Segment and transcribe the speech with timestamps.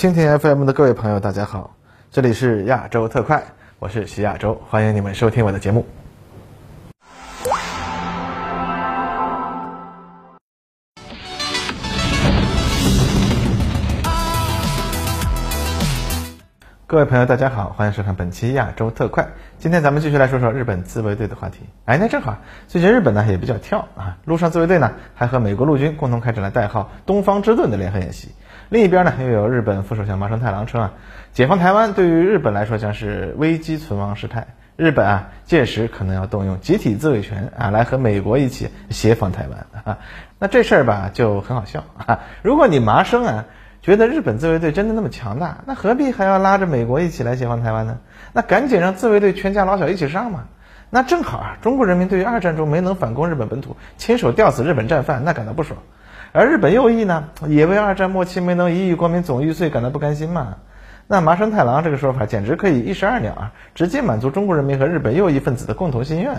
[0.00, 1.76] 蜻蜓 FM 的各位朋友，大家好，
[2.10, 3.42] 这里是亚洲特快，
[3.78, 5.84] 我是徐亚洲，欢迎你们收听我的节目。
[16.86, 19.28] 各位朋友，大家好，欢迎收看本期亚洲特快。
[19.58, 21.58] 今天咱们继续来说说日本自卫队的话题。
[21.84, 22.38] 哎，那正好，
[22.68, 28.30] 最近日本呢也比较跳啊，陆上自卫队呢还和美国陆军共同开展了代号“东方之盾”的联合演习。
[28.70, 30.92] 另一边呢，又有日本副首相麻生太郎称啊，
[31.32, 34.46] 解放台湾对于日本来说将是危机存亡时态，
[34.76, 39.98] 日本啊届时可能要动用集体自卫权啊来和美国一起协防台湾啊。
[40.38, 43.44] 那这事儿吧就很好笑啊，如果你麻生啊。
[43.82, 47.96] 觉得日本自卫队真的那么强大，那何必还要拉着美国一起来解放台湾呢？
[48.34, 50.48] 那赶紧让自卫队全家老小一起上嘛！
[50.90, 55.78] 那正好啊，中国人民对于二战中没能反攻日本本土，亲手吊死日本战犯，那感到不爽；
[56.32, 60.56] 而日本右翼呢，也为二战末期没能一亿国民总玉碎感到不甘心嘛。
[61.06, 66.36] 那麻生太郎这个说法简直可以一石二鸟啊，直接满足中国人民和日本右翼分子的共同心愿，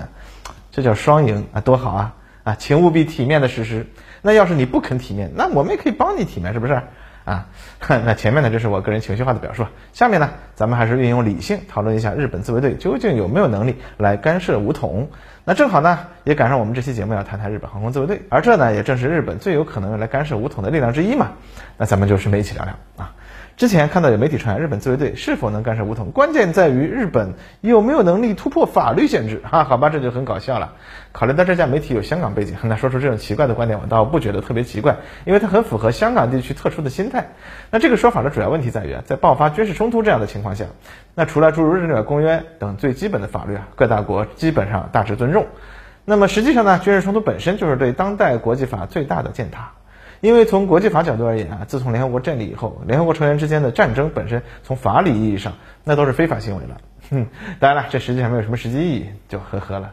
[0.71, 2.15] 这叫双赢啊，多好啊！
[2.43, 3.85] 啊，请务必体面的实施。
[4.21, 6.81] 那要是你不肯体面，那我们也可以帮你体面，是不是？
[7.25, 7.47] 啊，
[7.87, 9.65] 那前面呢，这是我个人情绪化的表述。
[9.93, 15.09] 下面呢，咱们还是运用理性讨论一下日本自卫队究竟有没有能力来干涉武统。
[15.43, 21.31] 那正好呢，也赶上我们这期节目要谈谈日本航空自卫队，而这呢，也正是日本最有可能用来干涉武统的力量之一嘛。
[21.77, 23.13] 那咱们就顺便一起聊聊啊。
[23.61, 29.65] 之前看到有媒体传，日本自卫队是否能干涉武统，关键在于日本有没有能力突破法律限制 啊？
[29.65, 30.73] 好吧，这就很搞笑了。
[31.11, 34.95] 考虑到这家媒体有香港背景，那说出这种奇怪的观点，我倒不觉得特别奇怪，
[35.25, 37.33] 因为它很符合香港地区特殊的心态。
[37.69, 40.65] 那这个说法的主要问题在于，在爆发军事冲突这样的情况下，
[41.13, 45.45] 那除了诸如日内瓦公约等最基本的法律啊，各大国基本上大致尊重。
[46.03, 49.73] 那么实际上呢，军事冲突本身就是对当代国际法最大的践踏。
[50.21, 56.77] 因为从国际法角度而言啊，自从联合国建立以后，联合国成员之间的战争本身从法理意义上那都是非法行为了。
[57.09, 57.27] 哼，
[57.59, 59.91] 当然了，这实际上没有什么实际意义，就呵呵了。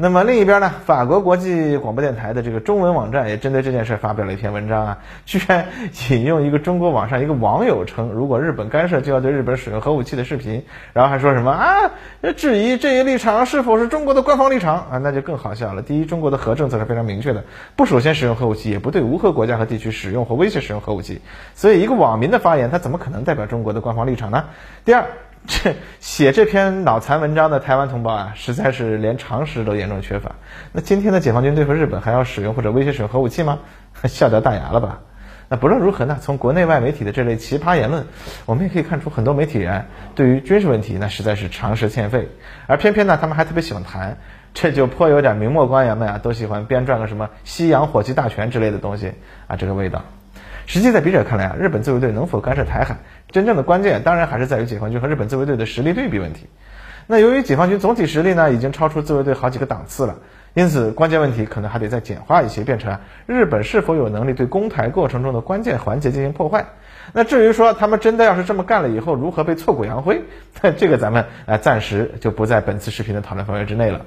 [0.00, 5.66] 那么另一边呢，法国国际广播电台的这个中文网站也针对这件事发表了一篇文章啊，居然
[6.10, 11.90] 引用一个中国网上一个网友称，如果日本干涉就要对日本使用核武器的视频，然后还说什么啊，
[12.36, 15.82] 质疑这一立场是否是中国的官方立场啊，那就更好笑了。
[15.82, 17.42] 第一，中国的核政策是非常明确的，
[17.74, 21.20] 不首先使用核武器，也不对无核国家和地区使用或威胁使用核武器，
[21.56, 24.44] 所以一个网民的发言，他怎么可能代表中国的官方立场呢？
[24.84, 25.04] 第二。
[25.48, 30.32] 这写这篇脑残文章的台湾同胞啊，实在是连常识都严重缺乏。
[30.72, 33.60] 那今天的解放军对付日本还要使用或者威胁使用核武器吗？
[34.04, 35.00] 笑掉大牙了吧？
[35.48, 38.06] 那不论如何呢，从国内外媒体的这类奇葩言论，
[38.44, 42.28] 我们也可以看出很多媒体人对于军事问题那实在是常识欠费，
[42.66, 44.18] 而偏偏呢，他们还特别喜欢谈，
[44.52, 49.14] 这就颇有点明末官员们啊都喜欢编撰个什么西洋火器大全之类的东西
[49.46, 50.04] 啊这个味道。
[50.68, 52.98] 实际在笔者看来啊，日本自卫队能否干涉台海，
[53.30, 56.46] 真正的关键当然还是在于解放军和日本自卫队的实力对比问题。
[57.06, 60.18] 那由于解放军总体实力呢已经超出自卫队好几个档次了，
[60.52, 66.66] 因此关键问题可能还得再简化一些，变成日本是否有能力对攻台过程中的关键环节进行破坏。
[67.14, 70.24] 那至于说他们真的要是这么干了以后如何被挫骨扬灰，
[70.76, 74.02] 这个咱们啊暂时就不在本次视频的讨论范围之内了。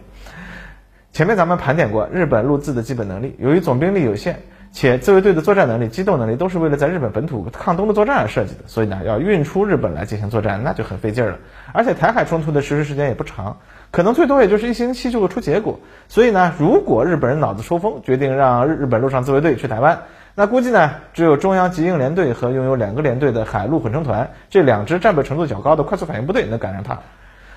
[1.12, 4.44] 前面咱们盘点过日本陆自的基本能力，由于总兵力有限。
[4.74, 11.38] 且自卫队的作战能力、机动能力都是为了在日本本土抗东的作战而设计的，所以呢，要运出日本来进行作战，那就很费劲了。
[11.74, 13.58] 而且台海冲突的实施时间也不长，
[13.92, 15.80] 可能最多也就是一星期就会出结果。
[16.08, 20.04] 所以呢，如果日本人脑子抽风，决定让日本陆上自卫队去台湾，
[20.36, 27.00] 那估计呢，只有中央集英联队和拥有两个联队的海陆混成团这两支战备程度较高的快速反应部队能赶上他。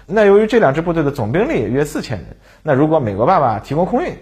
[0.06, 2.26] 那由于这两支部队的总兵力约四千人，
[2.62, 4.14] 那如果美国爸爸提供空运，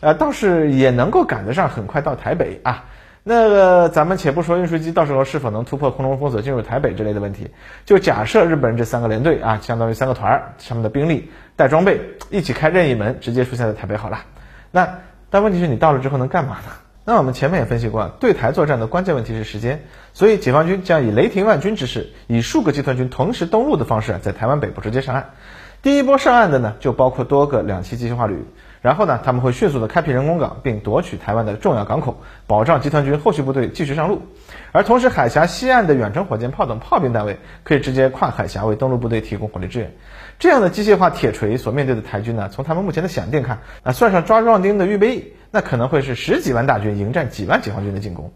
[0.00, 2.84] 呃，倒是也能够赶得上，很快到台北啊。
[3.24, 7.50] 那个咱们且不说运输机到时候是否能突破空中封锁进入台北之类的问题，
[7.84, 12.00] 就假设日本人这三个连队啊，相当于三个团儿，他们的兵力带装备
[12.30, 14.20] 一起开任意门，直接出现在台北好了。
[14.70, 16.72] 那但问题是你到了之后能干嘛呢？
[17.08, 19.82] 那我们前面也分析过，对台作战的关键问题是时间，
[20.12, 25.30] 所以解放军将以雷霆万钧之势，以数个集团军同时登陆的方式，在台湾北部直接上岸。
[25.80, 28.44] 第一波上岸的呢，就包括多个两栖机械化旅，
[28.82, 34.20] 然后呢，他们会迅速的开辟人工港，并夺取台湾的重要港口，保障集团军后续部队继续上路。
[34.72, 39.94] 而同时，海峡西岸的远程火箭炮等炮兵单位，可以直接跨海峡为登陆部队提供火力支援。
[40.38, 45.32] 这样的机械化铁锤所面对的台军呢，从他们目前的想定看，啊，算上抓壮丁的预备役。
[45.50, 48.32] 那可能会是十几万大军迎战几万解放军的进攻。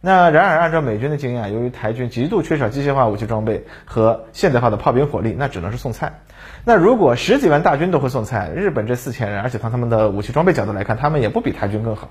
[0.00, 6.20] 那然而，按照美军的经验，由于台军极度缺少机械化武器装备和现代化的炮兵火力，那只能是送菜。
[6.64, 12.10] 那如果十几万大军都会送菜，日本这四千人，而且从他们的武器装备角度来看，他们也不比台军更好，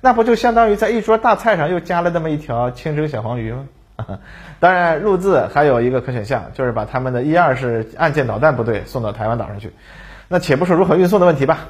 [0.00, 3.68] 那不就相当于在一桌大菜上又加了那么一条清蒸小黄鱼吗？
[4.58, 9.72] 当然，陆自还有一个可选项，就是把他们的一二式岸舰导弹部队送到台湾岛上去。
[10.28, 11.68] 那且不说如何运送的问题吧，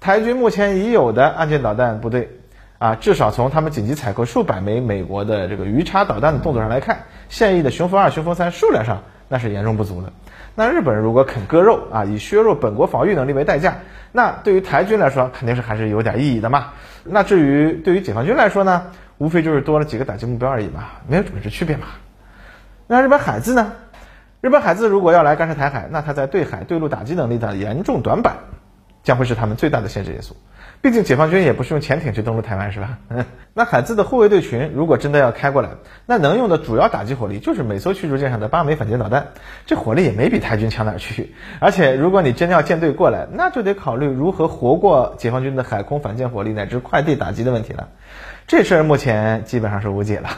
[0.00, 2.30] 台军目前已有的岸舰导弹部队。
[2.78, 10.10] 啊，至少从他们紧急采购数百枚美国的这个鱼叉导弹的动作上来看，现役的雄风二、雄风三数量上那是严重不足的。
[10.54, 13.76] 那日本人如果肯割肉啊，以削弱本国防御能力为代价，
[14.12, 16.68] 那对于台军来说肯定是还是有点意义的嘛。
[17.04, 18.86] 那至于对于解放军来说呢，
[19.18, 21.86] 无非就是多了几个打击目标而已嘛，没有本质区别嘛。
[22.86, 23.72] 那日本海自呢？
[24.40, 28.36] 日本海自如果要来干涉台海，那它在对海、对陆打击能力的严重短板，
[29.02, 30.36] 将会是他们最大的限制因素。
[30.82, 32.98] 毕竟解放军也不是用潜艇去登陆台湾，是吧？
[33.52, 35.68] 那海自的护卫队群如果真的要开过来，
[36.06, 39.28] 那能用的主要打击火力就是每艘驱逐舰上的八枚反舰导弹，
[39.66, 41.34] 这火力也没比台军强哪儿去。
[41.58, 47.88] 而且如果你真的要舰队过来，那就得考虑如何活过解放军的海空反舰火力乃至快递打击的问题了。
[48.46, 50.30] 这事儿目前基本上是无解了。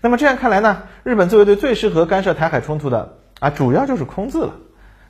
[0.00, 4.52] 那么这样看来呢，日本自卫队最适合干涉台海冲突的啊，主要就是空自了。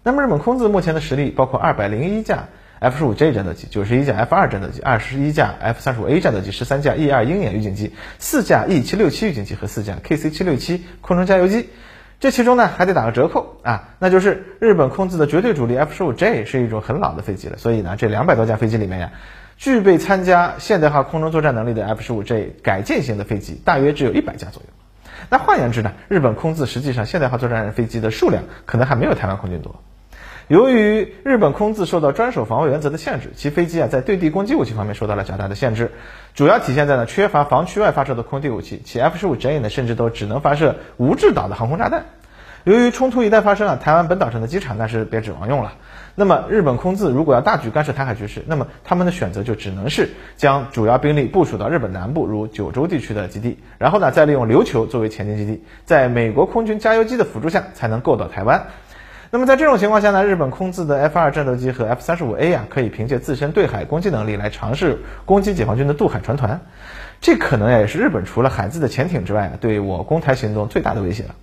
[0.02, 2.48] 那么日本空自目前的实力包括二百零一架。
[2.86, 11.68] F 十五 J 战斗机、九十一架 F 二战斗机、二十一架 F 三十五 A 战斗机、十三架 E 二鹰眼预警机、四架 E 七六七预警机和四架 KC 七六七空中加油机。
[12.20, 19.10] 这其中呢还得打个折扣啊，那就是日本空自的绝对主力 F 十五 J 是一种很老的飞机了，所以呢这两百多架飞机里面呀，
[19.56, 24.68] 具备参加现代化空中作战能力的 F 十五 J 改进型的飞机大约只有一百架左右。
[25.28, 29.82] 那换言之呢，日本空自实际上现代化作战飞机的数量可能还没有台湾空军多。
[30.48, 35.90] 由于日本空自受到专守防卫原则的限制，其飞机啊在对地攻击武器方面受到了较大的限制，
[36.34, 42.04] 主要体现在呢缺乏防区外发射的空地武器，其 F 十五 J 呢甚至都只能发射无制导的航空炸弹。
[42.62, 45.72] 由于冲突一旦发生啊，台湾本岛上的机场那是别指望用了。
[46.14, 58.66] 那么日本空自如果要大举干涉台海局势，那么他们的选择就只能是将主要兵力部署到日本南部如九州地区的基地，然后呢再利用琉球作为前进基地，在美国空军加油机的辅助下才能够到台湾。
[59.36, 66.62] 那么在这种情况下呢，日本空自的 F 二战斗机和 F 三十五 A 啊，可以凭借自身对海攻击能力来尝试攻击解放军的渡海船团，
[67.20, 71.34] 这可能也是日本除了海自的潜艇之外，对我攻台行动最大的威胁了。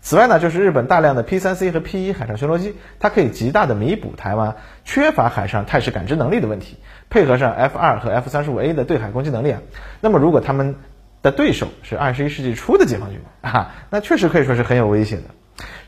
[0.00, 4.54] 此外呢，就是日本大量的 P 三 C 和 P 一海上巡逻机，它可以极大的弥补台湾
[4.84, 6.76] 缺乏海上态势感知能力的问题，
[7.08, 9.60] 配合上 F 二和 F 三十五 A 的对海攻击能力啊，
[10.00, 10.76] 那么如果他们
[11.20, 15.22] 的对手是二十一世纪初的解放军啊，那确实可以说是很有威胁的。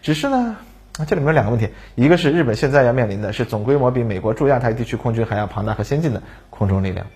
[0.02, 0.56] 只是呢。
[0.98, 7.06] 啊，这里面有两个问题，一个是日本现在要面临的是总规模比美国驻亚太地区空军还要庞大和先进的空中力量，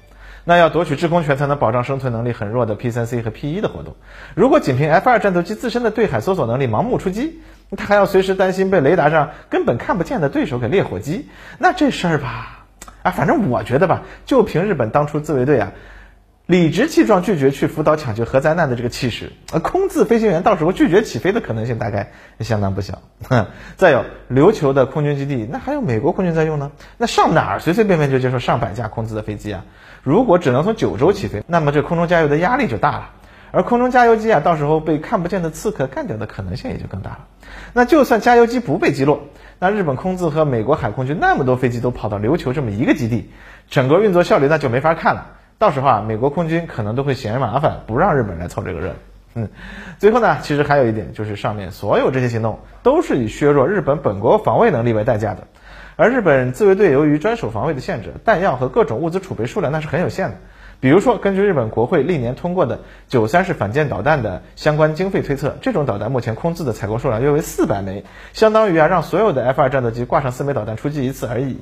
[0.44, 3.94] 那要夺取制空权才能保障生存能力很弱的 P 三 C 和 P 一的活动。
[4.34, 7.42] 如果仅凭 F 二战斗机自身的对海搜索能力盲目出击，
[7.76, 12.64] 他还要随时担心被雷达上根本看不见的对手给猎火击，那这事儿吧，
[13.02, 15.72] 啊，反正我觉得吧，就凭日本当初自卫队啊。
[16.46, 23.02] 理直气壮拒绝去福岛抢救核灾难的这个气势，呃，空自飞行员到时候拒绝起飞的可能性大概相当不小。
[23.74, 29.64] 再有琉球的空军基地，那还有美国空军在用呢，那上哪儿随随便便就接受上百架空自的飞机啊？
[30.04, 33.10] 如果只能从九州起飞，那么这空中加油的压力就大了，
[33.50, 37.18] 而空中加油机啊，到时候被看不见的刺客干掉的可能性也就更大了。
[37.72, 39.22] 那就算加油机不被击落，
[39.58, 43.32] 那日本空自和美国海空军那么多飞机都跑到琉球这么一个基地，
[43.68, 45.32] 整个运作效率那就没法看了。
[45.58, 48.94] 到时候啊，美国空军可能都会嫌麻烦，不让日本来凑这个热。
[49.34, 49.48] 嗯，
[49.98, 55.46] 最后呢，其实还有一点就是，上面所有这些行动都是以削弱日本本国防卫能力为代价的。
[55.96, 60.36] 而日本自卫队由于专守防卫的限制，弹药和各种物资储备数量那是很有限的。
[60.78, 71.58] 比如说，根据日本国会历年通过的九三式反舰导弹的相关经费推测，这种导弹目前空自的采购数量约为四百枚，相当于啊让所有的 F 二战斗机挂上四枚导弹出击一次而已。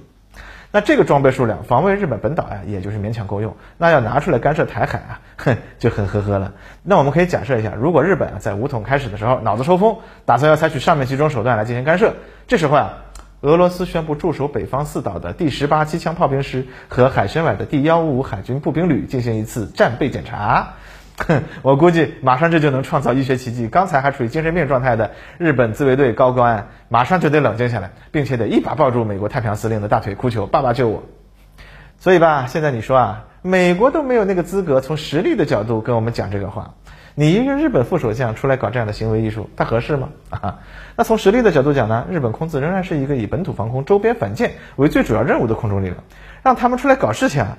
[0.75, 3.55] 那这个装备数量，防卫日本本岛呀，也就是勉强够用。
[3.79, 6.55] 那要拿出来干涉台海啊，哼，就很呵呵了。
[6.83, 12.15] 那我们可以假设一下，如果日本啊在武统开始的时候脑子抽风，打算要采取上面几种手段来进行干涉，
[12.49, 13.05] 这时候啊，
[13.43, 20.71] 俄罗斯宣布驻守北方四岛的第十八机枪炮兵师和海参崴的第幺五五海军步兵旅进行一次战备检查。
[21.17, 23.69] 哼， 我估计马上这就能创造医学奇迹。
[23.69, 31.05] 刚才还处于精神病状态的日本自卫队高官，马上就得冷静下来，并且得一把抱住美国太平洋司令的大腿，哭求爸爸救我。
[31.99, 36.75] 所以吧，现在你说啊，美国都没有那个资格从实力的角度跟我们讲这个话，
[37.15, 40.09] 你一个日本副首相出来搞这样的行为艺术，他合适吗？
[40.31, 40.59] 啊，
[40.97, 45.97] 那从实力的角度讲呢，日本空自仍然是一个以本土防空、周边反舰为最主要任务的空中力量，
[46.43, 47.59] 让他们出来搞事情啊，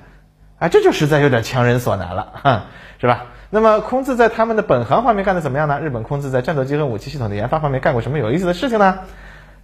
[0.58, 2.64] 啊，这就实在有点强人所难了，哈，
[3.00, 3.24] 是吧？
[3.50, 5.80] 那么空自在他们的本行方面干的怎么样呢？
[5.80, 8.98] 日本空自在战斗机和武器系统的研发方面干过什么有意思的事情呢？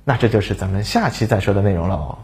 [0.04, 2.18] 那这就是咱们下期再说的内容了哦。